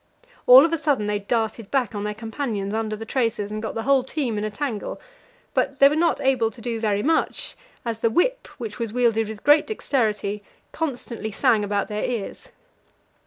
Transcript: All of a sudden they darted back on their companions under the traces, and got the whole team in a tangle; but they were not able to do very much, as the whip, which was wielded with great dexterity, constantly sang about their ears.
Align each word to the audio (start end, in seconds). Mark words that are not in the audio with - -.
All 0.47 0.65
of 0.65 0.73
a 0.73 0.79
sudden 0.79 1.05
they 1.05 1.19
darted 1.19 1.69
back 1.69 1.93
on 1.93 2.03
their 2.03 2.15
companions 2.15 2.73
under 2.73 2.95
the 2.95 3.05
traces, 3.05 3.51
and 3.51 3.61
got 3.61 3.75
the 3.75 3.83
whole 3.83 4.01
team 4.03 4.35
in 4.39 4.43
a 4.43 4.49
tangle; 4.49 4.99
but 5.53 5.77
they 5.77 5.87
were 5.87 5.95
not 5.95 6.19
able 6.21 6.49
to 6.49 6.59
do 6.59 6.79
very 6.79 7.03
much, 7.03 7.55
as 7.85 7.99
the 7.99 8.09
whip, 8.09 8.47
which 8.57 8.79
was 8.79 8.91
wielded 8.91 9.29
with 9.29 9.43
great 9.43 9.67
dexterity, 9.67 10.41
constantly 10.71 11.29
sang 11.29 11.63
about 11.63 11.87
their 11.87 12.03
ears. 12.03 12.49